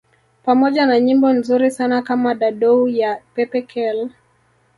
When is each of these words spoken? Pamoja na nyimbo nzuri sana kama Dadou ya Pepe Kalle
Pamoja 0.45 0.85
na 0.85 0.99
nyimbo 0.99 1.29
nzuri 1.33 1.71
sana 1.71 2.01
kama 2.01 2.35
Dadou 2.35 2.87
ya 2.87 3.21
Pepe 3.35 3.61
Kalle 3.61 4.09